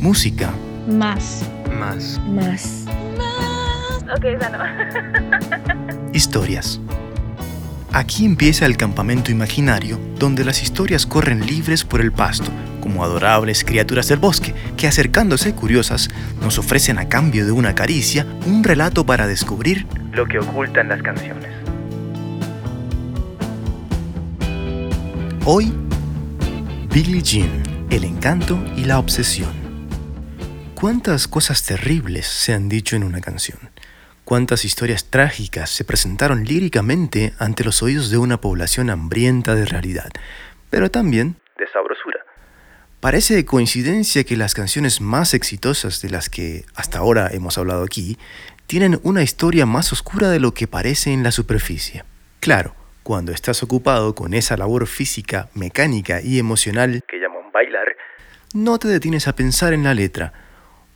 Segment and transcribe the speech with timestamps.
[0.00, 0.50] Música.
[0.88, 1.44] Más.
[1.78, 2.18] Más.
[2.26, 2.86] Más.
[4.16, 4.58] Ok, esa no.
[6.14, 6.80] Historias.
[7.92, 12.50] Aquí empieza el campamento imaginario, donde las historias corren libres por el pasto,
[12.80, 16.08] como adorables criaturas del bosque, que acercándose curiosas,
[16.40, 21.02] nos ofrecen a cambio de una caricia un relato para descubrir lo que ocultan las
[21.02, 21.50] canciones.
[25.44, 25.70] Hoy,
[26.90, 29.59] Billie Jean, el encanto y la obsesión.
[30.80, 33.70] ¿Cuántas cosas terribles se han dicho en una canción?
[34.30, 40.08] cuántas historias trágicas se presentaron líricamente ante los oídos de una población hambrienta de realidad,
[40.70, 42.24] pero también de sabrosura.
[43.00, 47.82] Parece de coincidencia que las canciones más exitosas de las que hasta ahora hemos hablado
[47.82, 48.18] aquí
[48.68, 52.04] tienen una historia más oscura de lo que parece en la superficie.
[52.38, 57.96] Claro, cuando estás ocupado con esa labor física, mecánica y emocional que llaman bailar,
[58.54, 60.32] no te detienes a pensar en la letra,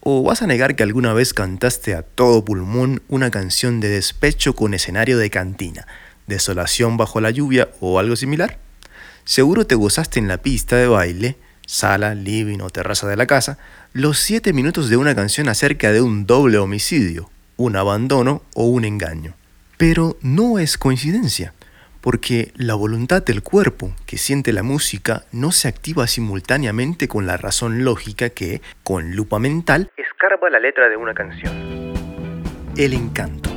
[0.07, 4.55] ¿O vas a negar que alguna vez cantaste a todo pulmón una canción de despecho
[4.55, 5.87] con escenario de cantina,
[6.27, 8.59] desolación bajo la lluvia o algo similar?
[9.25, 13.57] Seguro te gozaste en la pista de baile, sala, living o terraza de la casa,
[13.95, 18.85] los siete minutos de una canción acerca de un doble homicidio, un abandono o un
[18.85, 19.35] engaño.
[19.79, 21.55] Pero no es coincidencia
[22.05, 27.39] porque la voluntad del cuerpo que siente la música no se activa simultáneamente con la
[27.39, 31.95] razón lógica que, con lupa mental, escarba la letra de una canción.
[32.77, 33.49] El encanto.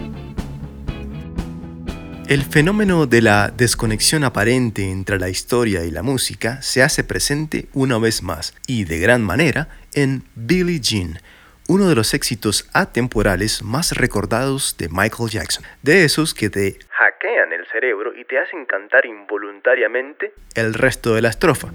[2.29, 7.67] El fenómeno de la desconexión aparente entre la historia y la música se hace presente
[7.73, 11.19] una vez más, y de gran manera, en Billie Jean,
[11.67, 17.51] uno de los éxitos atemporales más recordados de Michael Jackson, de esos que te hackean
[17.51, 21.67] el cerebro y te hacen cantar involuntariamente el resto de la estrofa,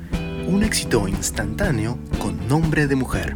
[0.46, 3.34] un éxito instantáneo con nombre de mujer.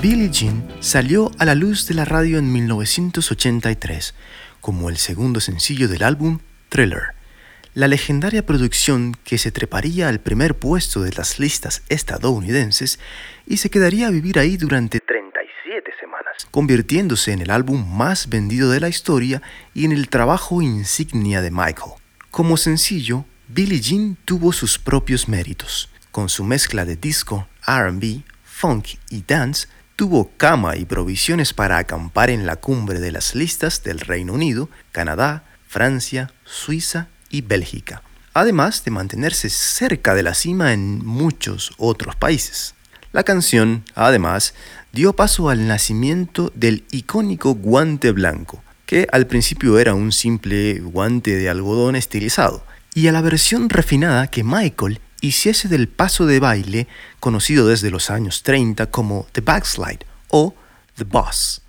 [0.00, 4.14] Billie Jean salió a la luz de la radio en 1983
[4.60, 6.40] como el segundo sencillo del álbum
[6.70, 7.14] Thriller,
[7.76, 12.98] la legendaria producción que se treparía al primer puesto de las listas estadounidenses
[13.46, 15.15] y se quedaría a vivir ahí durante 37 semanas,
[16.56, 19.42] convirtiéndose en el álbum más vendido de la historia
[19.74, 21.92] y en el trabajo insignia de Michael.
[22.30, 25.90] Como sencillo, Billie Jean tuvo sus propios méritos.
[26.10, 32.30] Con su mezcla de disco, RB, funk y dance, tuvo cama y provisiones para acampar
[32.30, 38.00] en la cumbre de las listas del Reino Unido, Canadá, Francia, Suiza y Bélgica,
[38.32, 42.76] además de mantenerse cerca de la cima en muchos otros países.
[43.16, 44.52] La canción, además,
[44.96, 51.36] dio paso al nacimiento del icónico guante blanco, que al principio era un simple guante
[51.36, 52.64] de algodón estilizado,
[52.94, 56.88] y a la versión refinada que Michael hiciese del paso de baile
[57.20, 60.54] conocido desde los años 30 como The Backslide o
[60.94, 61.60] The Boss,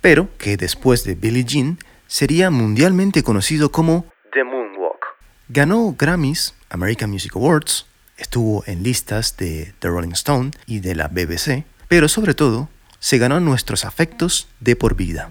[0.00, 5.04] pero que después de Billie Jean sería mundialmente conocido como The Moonwalk.
[5.48, 7.86] Ganó Grammys, American Music Awards,
[8.16, 12.70] estuvo en listas de The Rolling Stone y de la BBC, pero sobre todo
[13.00, 15.28] se ganó nuestros afectos de por vida.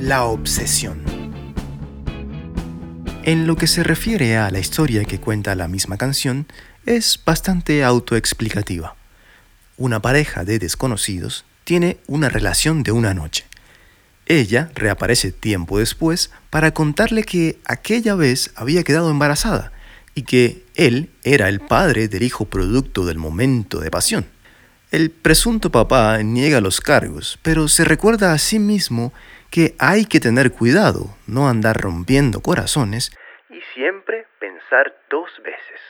[0.00, 1.02] La obsesión.
[3.22, 6.46] En lo que se refiere a la historia que cuenta la misma canción,
[6.86, 8.96] es bastante autoexplicativa.
[9.76, 13.44] Una pareja de desconocidos tiene una relación de una noche
[14.24, 19.70] ella reaparece tiempo después para contarle que aquella vez había quedado embarazada
[20.14, 24.26] y que él era el padre del hijo producto del momento de pasión.
[24.92, 29.12] El presunto papá niega los cargos, pero se recuerda a sí mismo
[29.50, 33.10] que hay que tener cuidado, no andar rompiendo corazones
[33.50, 35.80] y siempre pensar dos veces.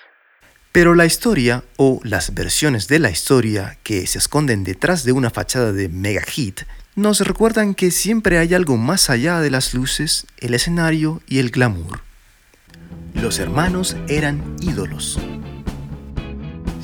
[0.72, 5.30] Pero la historia, o las versiones de la historia que se esconden detrás de una
[5.30, 6.62] fachada de mega hit,
[6.94, 11.50] nos recuerdan que siempre hay algo más allá de las luces, el escenario y el
[11.50, 12.00] glamour.
[13.14, 15.18] Los hermanos eran ídolos.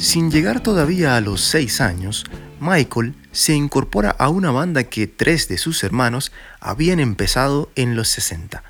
[0.02, 2.24] Sin llegar todavía a los seis años,
[2.58, 8.08] Michael se incorpora a una banda que tres de sus hermanos habían empezado en los
[8.08, 8.64] 60,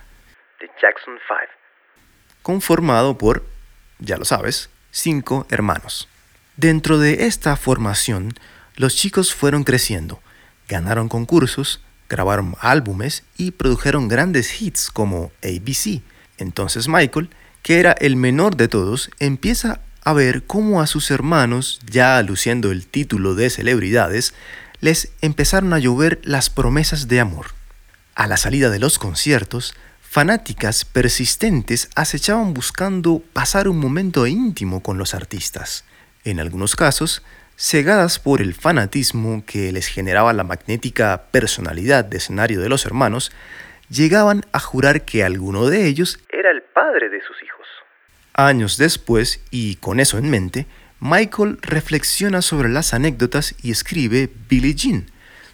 [0.61, 1.49] The Jackson Five,
[2.43, 3.46] conformado por,
[3.99, 6.06] ya lo sabes, cinco hermanos.
[6.58, 8.35] Dentro de esta formación,
[8.76, 10.20] los chicos fueron creciendo,
[10.69, 16.02] ganaron concursos, grabaron álbumes y produjeron grandes hits como ABC.
[16.37, 17.31] Entonces Michael,
[17.62, 22.72] que era el menor de todos, empieza a ver cómo a sus hermanos, ya luciendo
[22.72, 24.34] el título de celebridades,
[24.81, 27.46] les empezaron a llover las promesas de amor.
[28.14, 34.99] A la salida de los conciertos, fanáticas persistentes acechaban buscando pasar un momento íntimo con
[34.99, 35.84] los artistas.
[36.25, 37.22] En algunos casos,
[37.56, 43.32] cegadas por el fanatismo que les generaba la magnética personalidad de escenario de los hermanos,
[43.88, 47.62] llegaban a jurar que alguno de ellos era el padre de sus hijos.
[48.34, 50.67] Años después, y con eso en mente,
[51.00, 55.11] Michael reflexiona sobre las anécdotas y escribe Billie Jean,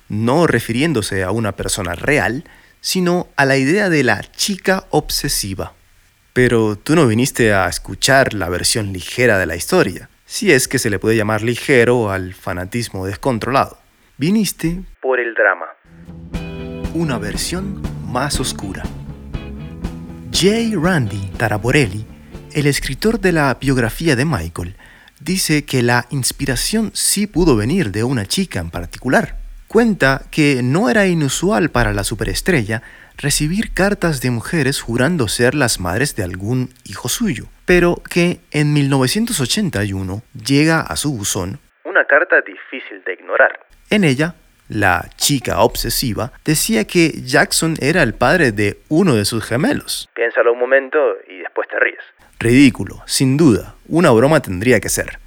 [0.09, 2.45] no refiriéndose a una persona real,
[2.81, 5.73] sino a la idea de la chica obsesiva.
[6.33, 10.79] Pero tú no viniste a escuchar la versión ligera de la historia, si es que
[10.79, 13.79] se le puede llamar ligero al fanatismo descontrolado.
[14.19, 15.67] Viniste por el drama.
[16.95, 18.83] Una versión más oscura.
[20.33, 20.79] J.
[20.81, 22.05] Randy Taraborelli,
[22.59, 24.75] el escritor de la biografía de Michael,
[25.21, 29.37] dice que la inspiración sí pudo venir de una chica en particular.
[29.69, 32.83] Cuenta que no era inusual para la superestrella
[33.17, 38.73] recibir cartas de mujeres jurando ser las madres de algún hijo suyo, pero que en
[38.73, 43.59] 1981 llega a su buzón una carta difícil de ignorar.
[43.91, 44.35] En ella,
[44.69, 50.09] la chica obsesiva decía que Jackson era el padre de uno de sus gemelos.
[50.15, 50.99] Piénsalo un momento
[51.29, 52.03] y después te ríes.
[52.39, 55.19] Ridículo, sin duda, una broma tendría que ser.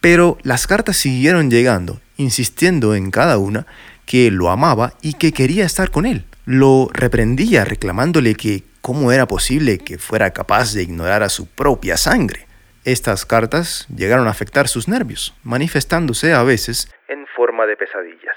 [0.00, 3.66] Pero las cartas siguieron llegando, insistiendo en cada una
[4.06, 6.24] que lo amaba y que quería estar con él.
[6.44, 11.96] Lo reprendía reclamándole que cómo era posible que fuera capaz de ignorar a su propia
[11.96, 12.46] sangre.
[12.84, 18.36] Estas cartas llegaron a afectar sus nervios, manifestándose a veces en forma de pesadillas.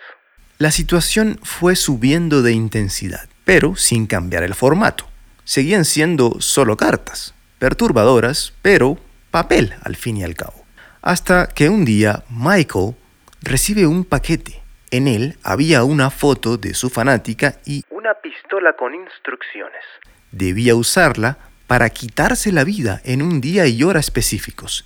[0.57, 5.05] La situación fue subiendo de intensidad, pero sin cambiar el formato.
[5.43, 8.97] Seguían siendo solo cartas, perturbadoras, pero
[9.31, 10.63] papel al fin y al cabo.
[11.01, 12.95] Hasta que un día Michael
[13.41, 14.61] recibe un paquete.
[14.91, 19.83] En él había una foto de su fanática y una pistola con instrucciones.
[20.31, 21.37] Debía usarla
[21.67, 24.85] para quitarse la vida en un día y hora específicos.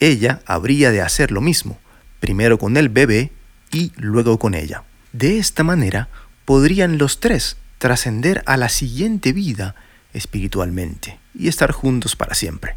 [0.00, 1.78] Ella habría de hacer lo mismo,
[2.18, 3.30] primero con el bebé
[3.70, 4.82] y luego con ella.
[5.14, 6.08] De esta manera
[6.44, 9.76] podrían los tres trascender a la siguiente vida
[10.12, 12.74] espiritualmente y estar juntos para siempre.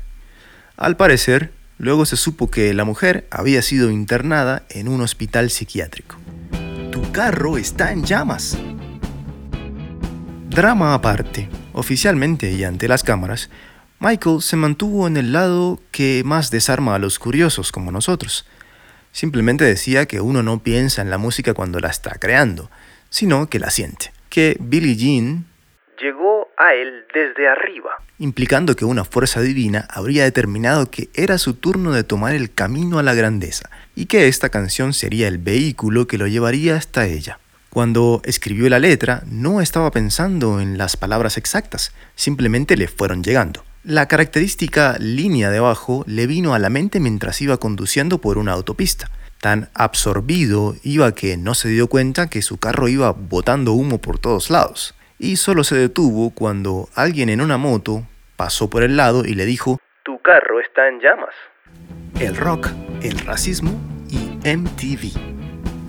[0.75, 6.17] Al parecer, luego se supo que la mujer había sido internada en un hospital psiquiátrico.
[6.91, 8.55] Tu carro está en llamas.
[10.47, 13.49] Drama aparte, oficialmente y ante las cámaras,
[13.99, 18.45] Michael se mantuvo en el lado que más desarma a los curiosos como nosotros.
[19.17, 22.69] Simplemente decía que uno no piensa en la música cuando la está creando,
[23.09, 24.11] sino que la siente.
[24.29, 25.47] Que Billie Jean
[25.99, 31.55] llegó a él desde arriba, implicando que una fuerza divina habría determinado que era su
[31.55, 36.05] turno de tomar el camino a la grandeza y que esta canción sería el vehículo
[36.05, 37.39] que lo llevaría hasta ella.
[37.71, 43.63] Cuando escribió la letra, no estaba pensando en las palabras exactas, simplemente le fueron llegando.
[43.89, 48.51] La característica línea de abajo le vino a la mente mientras iba conduciendo por una
[48.51, 49.07] autopista.
[49.39, 54.19] Tan absorbido iba que no se dio cuenta que su carro iba botando humo por
[54.19, 58.03] todos lados y solo se detuvo cuando alguien en una moto
[58.35, 61.33] pasó por el lado y le dijo, Tu carro está en llamas.
[62.19, 62.67] El rock,
[63.01, 63.71] el racismo
[64.09, 65.17] y MTV.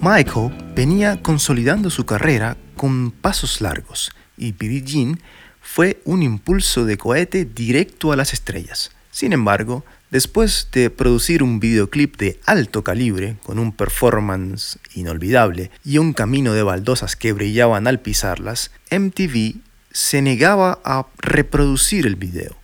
[0.00, 5.18] Michael venía consolidando su carrera con pasos largos y Billie Jean
[5.60, 8.90] fue un impulso de cohete directo a las estrellas.
[9.10, 15.98] Sin embargo, Después de producir un videoclip de alto calibre, con un performance inolvidable y
[15.98, 22.56] un camino de baldosas que brillaban al pisarlas, MTV se negaba a reproducir el video.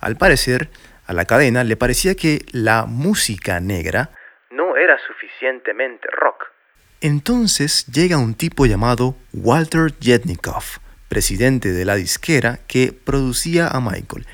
[0.00, 0.70] Al parecer,
[1.06, 4.10] a la cadena le parecía que la música negra
[4.50, 6.46] no era suficientemente rock.
[7.00, 14.26] Entonces llega un tipo llamado Walter Jetnikoff, presidente de la disquera que producía a Michael,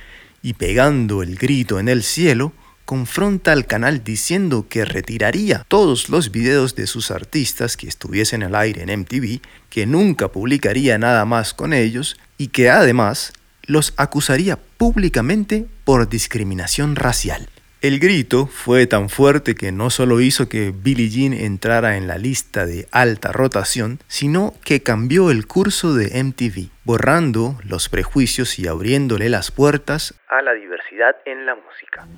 [0.42, 2.52] y pegando el grito en el cielo,
[2.84, 8.54] confronta al canal diciendo que retiraría todos los videos de sus artistas que estuviesen al
[8.54, 9.40] aire en MTV,
[9.70, 16.96] que nunca publicaría nada más con ellos y que además los acusaría públicamente por discriminación
[16.96, 17.48] racial.
[17.84, 22.16] El grito fue tan fuerte que no solo hizo que Billie Jean entrara en la
[22.16, 28.68] lista de alta rotación, sino que cambió el curso de MTV, borrando los prejuicios y
[28.68, 32.08] abriéndole las puertas a la diversidad en la música.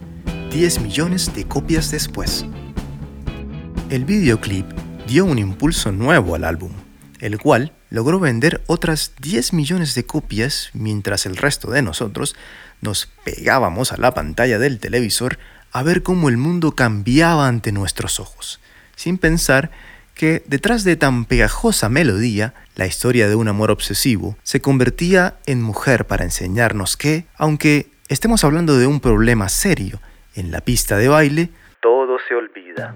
[0.53, 2.47] 10 millones de copias después.
[3.91, 4.67] El videoclip
[5.09, 6.71] dio un impulso nuevo al álbum,
[7.19, 12.37] el cual logró vender otras 10 millones de copias mientras el resto de nosotros
[12.81, 15.39] nos pegábamos a la pantalla del televisor
[15.77, 18.63] a ver cómo el mundo cambiaba ante nuestros ojos,
[18.95, 19.71] sin pensar
[20.15, 25.61] que detrás de tan pegajosa melodía, la historia de un amor obsesivo se convertía en
[25.61, 30.01] mujer para enseñarnos que, aunque estemos hablando de un problema serio,
[30.35, 31.51] en la pista de baile,
[31.83, 32.95] todo se olvida.